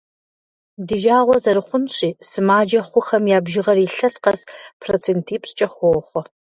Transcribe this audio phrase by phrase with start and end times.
[0.87, 4.41] Ди жагъуэ зэрыхъунщи, сымаджэ хъухэм я бжыгъэр илъэс къэс
[4.81, 6.21] процентипщӏкӏэ хохъуэ.